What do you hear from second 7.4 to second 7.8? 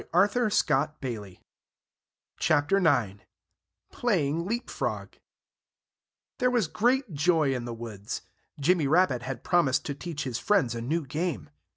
in the